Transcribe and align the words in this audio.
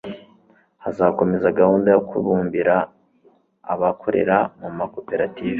hazakomeza 0.83 1.55
gahunda 1.59 1.87
yo 1.95 2.01
kubumbira 2.09 2.75
abakorera 3.73 4.37
mu 4.59 4.69
makoperative 4.79 5.49